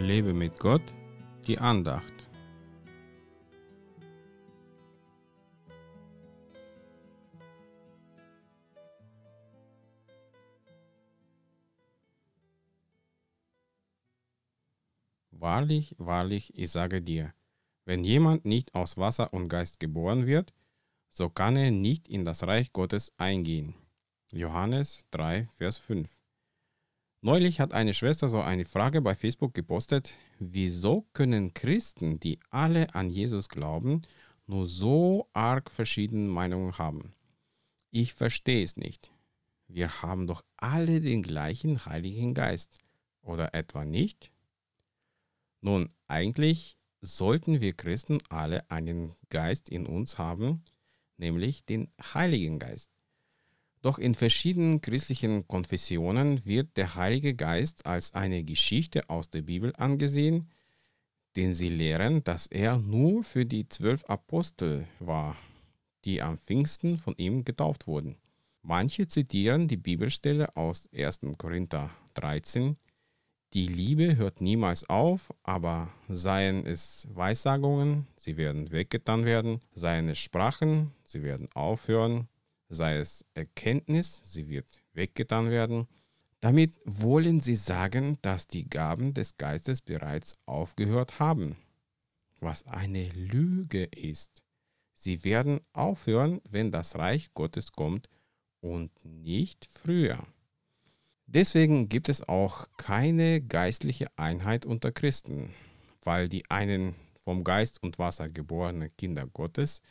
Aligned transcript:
Lebe 0.00 0.32
mit 0.32 0.58
Gott, 0.58 0.82
die 1.46 1.58
Andacht. 1.58 2.14
Wahrlich, 15.30 15.94
wahrlich, 15.98 16.56
ich 16.56 16.70
sage 16.70 17.02
dir, 17.02 17.34
wenn 17.84 18.02
jemand 18.02 18.46
nicht 18.46 18.74
aus 18.74 18.96
Wasser 18.96 19.34
und 19.34 19.48
Geist 19.48 19.80
geboren 19.80 20.26
wird, 20.26 20.54
so 21.10 21.28
kann 21.28 21.56
er 21.56 21.70
nicht 21.70 22.08
in 22.08 22.24
das 22.24 22.46
Reich 22.46 22.72
Gottes 22.72 23.12
eingehen. 23.18 23.74
Johannes 24.32 25.04
3, 25.10 25.48
Vers 25.58 25.76
5. 25.76 26.19
Neulich 27.22 27.60
hat 27.60 27.74
eine 27.74 27.92
Schwester 27.92 28.28
so 28.28 28.40
eine 28.40 28.64
Frage 28.64 29.02
bei 29.02 29.14
Facebook 29.14 29.52
gepostet, 29.52 30.14
wieso 30.38 31.06
können 31.12 31.52
Christen, 31.52 32.18
die 32.18 32.40
alle 32.48 32.94
an 32.94 33.10
Jesus 33.10 33.48
glauben, 33.50 34.02
nur 34.46 34.66
so 34.66 35.28
arg 35.34 35.70
verschiedene 35.70 36.28
Meinungen 36.28 36.78
haben? 36.78 37.12
Ich 37.90 38.14
verstehe 38.14 38.64
es 38.64 38.76
nicht. 38.76 39.10
Wir 39.68 40.02
haben 40.02 40.26
doch 40.26 40.42
alle 40.56 41.00
den 41.00 41.22
gleichen 41.22 41.84
Heiligen 41.84 42.32
Geist, 42.32 42.78
oder 43.22 43.54
etwa 43.54 43.84
nicht? 43.84 44.30
Nun, 45.60 45.90
eigentlich 46.08 46.78
sollten 47.00 47.60
wir 47.60 47.74
Christen 47.74 48.18
alle 48.28 48.68
einen 48.70 49.14
Geist 49.28 49.68
in 49.68 49.86
uns 49.86 50.18
haben, 50.18 50.64
nämlich 51.16 51.64
den 51.64 51.90
Heiligen 52.14 52.58
Geist. 52.58 52.90
Doch 53.82 53.98
in 53.98 54.14
verschiedenen 54.14 54.80
christlichen 54.82 55.48
Konfessionen 55.48 56.44
wird 56.44 56.76
der 56.76 56.96
Heilige 56.96 57.34
Geist 57.34 57.86
als 57.86 58.12
eine 58.14 58.44
Geschichte 58.44 59.08
aus 59.08 59.30
der 59.30 59.42
Bibel 59.42 59.72
angesehen, 59.76 60.50
denn 61.36 61.54
sie 61.54 61.70
lehren, 61.70 62.22
dass 62.24 62.46
er 62.46 62.78
nur 62.78 63.24
für 63.24 63.46
die 63.46 63.68
zwölf 63.68 64.04
Apostel 64.04 64.86
war, 64.98 65.36
die 66.04 66.20
am 66.20 66.36
Pfingsten 66.36 66.98
von 66.98 67.14
ihm 67.16 67.44
getauft 67.44 67.86
wurden. 67.86 68.16
Manche 68.62 69.08
zitieren 69.08 69.68
die 69.68 69.78
Bibelstelle 69.78 70.54
aus 70.56 70.88
1. 70.92 71.20
Korinther 71.38 71.90
13, 72.14 72.76
die 73.54 73.66
Liebe 73.66 74.16
hört 74.16 74.40
niemals 74.40 74.88
auf, 74.88 75.32
aber 75.42 75.90
seien 76.08 76.66
es 76.66 77.08
Weissagungen, 77.10 78.06
sie 78.16 78.36
werden 78.36 78.70
weggetan 78.70 79.24
werden, 79.24 79.60
seien 79.72 80.08
es 80.08 80.18
Sprachen, 80.18 80.92
sie 81.02 81.22
werden 81.22 81.48
aufhören, 81.54 82.28
sei 82.70 82.96
es 82.96 83.24
Erkenntnis, 83.34 84.22
sie 84.24 84.48
wird 84.48 84.82
weggetan 84.94 85.50
werden. 85.50 85.88
Damit 86.40 86.80
wollen 86.84 87.40
sie 87.40 87.56
sagen, 87.56 88.16
dass 88.22 88.48
die 88.48 88.70
Gaben 88.70 89.12
des 89.12 89.36
Geistes 89.36 89.82
bereits 89.82 90.34
aufgehört 90.46 91.18
haben, 91.18 91.56
was 92.38 92.66
eine 92.66 93.08
Lüge 93.10 93.84
ist. 93.84 94.42
Sie 94.94 95.24
werden 95.24 95.60
aufhören, 95.72 96.40
wenn 96.48 96.70
das 96.70 96.96
Reich 96.96 97.34
Gottes 97.34 97.72
kommt 97.72 98.08
und 98.60 98.90
nicht 99.04 99.66
früher. 99.66 100.22
Deswegen 101.26 101.88
gibt 101.88 102.08
es 102.08 102.26
auch 102.28 102.68
keine 102.76 103.40
geistliche 103.40 104.06
Einheit 104.16 104.64
unter 104.64 104.92
Christen, 104.92 105.54
weil 106.02 106.28
die 106.28 106.48
einen 106.50 106.94
vom 107.22 107.44
Geist 107.44 107.82
und 107.82 107.98
Wasser 107.98 108.28
geborene 108.28 108.90
Kinder 108.90 109.26
Gottes 109.26 109.82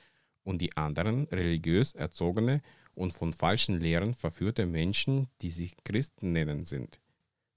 und 0.44 0.62
die 0.62 0.76
anderen 0.78 1.26
religiös 1.26 1.94
erzogene 1.94 2.62
und 2.95 3.14
von 3.14 3.34
falschen 3.34 3.80
Lehren 3.80 4.14
verführte 4.14 4.66
Menschen, 4.66 5.28
die 5.42 5.52
sich 5.52 5.76
Christen 5.84 6.34
nennen 6.34 6.66
sind. 6.66 7.00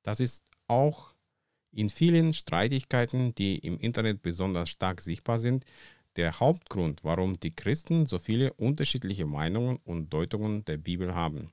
Das 0.02 0.20
ist 0.20 0.44
auch 0.68 1.14
in 1.72 1.88
vielen 1.88 2.34
Streitigkeiten, 2.34 3.34
die 3.34 3.58
im 3.58 3.78
Internet 3.78 4.22
besonders 4.22 4.68
stark 4.68 5.00
sichtbar 5.00 5.38
sind, 5.38 5.64
der 6.16 6.38
Hauptgrund, 6.40 7.04
warum 7.04 7.40
die 7.40 7.50
Christen 7.50 8.06
so 8.06 8.18
viele 8.18 8.52
unterschiedliche 8.52 9.24
Meinungen 9.24 9.78
und 9.84 10.12
Deutungen 10.12 10.64
der 10.66 10.76
Bibel 10.76 11.14
haben. 11.14 11.50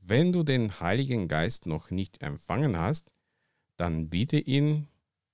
Wenn 0.00 0.32
du 0.32 0.42
den 0.42 0.80
Heiligen 0.80 1.28
Geist 1.28 1.66
noch 1.66 1.90
nicht 1.90 2.22
empfangen 2.22 2.78
hast, 2.78 3.12
dann 3.76 4.08
biete 4.08 4.38
ihn, 4.38 4.88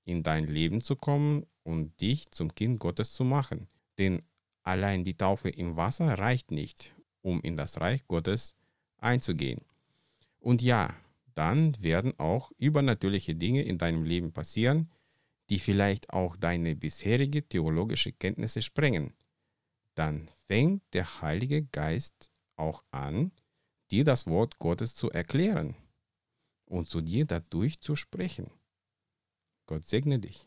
in 0.05 0.23
dein 0.23 0.47
Leben 0.47 0.81
zu 0.81 0.97
kommen 0.97 1.47
und 1.63 2.01
dich 2.01 2.31
zum 2.31 2.55
Kind 2.55 2.81
Gottes 2.81 3.13
zu 3.13 3.25
machen. 3.25 3.69
Denn 3.99 4.23
allein 4.65 5.05
die 5.05 5.17
Taufe 5.17 5.51
im 5.51 5.77
Wasser 5.77 6.19
reicht 6.19 6.51
nicht, 6.51 6.93
um 7.23 7.41
in 7.43 7.57
das 7.57 7.81
Reich 7.81 8.07
Gottes 8.09 8.57
einzugehen. 8.99 9.61
Und 10.41 10.63
ja, 10.63 10.95
dann 11.35 11.77
werden 11.83 12.19
auch 12.19 12.51
übernatürliche 12.59 13.35
Dinge 13.35 13.63
in 13.63 13.79
deinem 13.79 14.05
Leben 14.05 14.33
passieren, 14.33 14.91
die 15.51 15.59
vielleicht 15.59 16.11
auch 16.11 16.37
deine 16.37 16.75
bisherige 16.75 17.47
theologische 17.47 18.13
Kenntnisse 18.13 18.63
sprengen. 18.63 19.15
Dann 19.95 20.29
fängt 20.47 20.83
der 20.93 21.23
Heilige 21.23 21.65
Geist 21.65 22.31
auch 22.57 22.83
an, 22.91 23.33
dir 23.91 24.05
das 24.05 24.27
Wort 24.27 24.59
Gottes 24.59 24.95
zu 24.95 25.11
erklären 25.11 25.77
und 26.65 26.89
zu 26.89 27.01
dir 27.01 27.27
dadurch 27.27 27.81
zu 27.81 27.95
sprechen. 27.95 28.51
Gott 29.67 29.87
segne 29.87 30.19
dich. 30.19 30.47